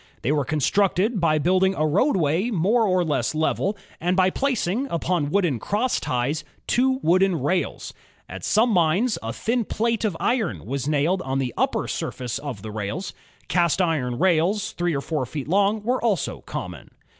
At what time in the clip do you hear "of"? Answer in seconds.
10.03-10.17, 12.39-12.63